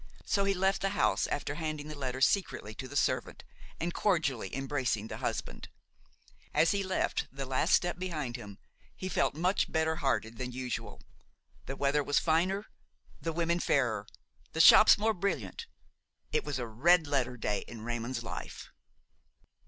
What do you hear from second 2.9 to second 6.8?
servant and cordially embracing the husband. As